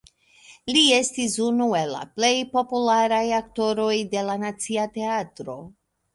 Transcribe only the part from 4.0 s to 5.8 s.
de la Nacia Teatro.